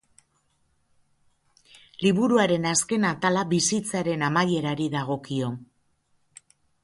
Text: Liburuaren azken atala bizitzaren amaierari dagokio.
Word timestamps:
Liburuaren 2.03 2.65
azken 2.71 3.05
atala 3.11 3.45
bizitzaren 3.53 4.25
amaierari 4.29 4.87
dagokio. 4.95 5.51